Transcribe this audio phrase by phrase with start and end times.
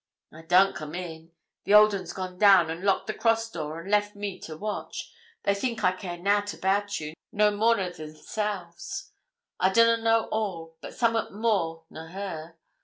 [0.33, 1.31] 'I darn't come in.
[1.65, 5.13] The old un's gone down, and locked the cross door, and left me to watch.
[5.43, 9.11] They think I care nout about ye, no more nor themselves.
[9.59, 12.55] I donna know all, but summat more nor her.